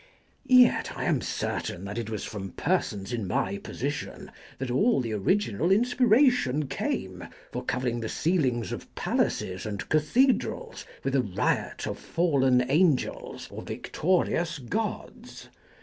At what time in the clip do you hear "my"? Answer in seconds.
3.27-3.59